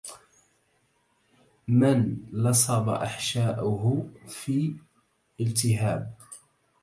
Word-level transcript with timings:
من 1.67 2.17
لصب 2.33 2.89
أحشاؤه 2.89 4.09
في 4.27 4.75
التهاب 5.41 6.13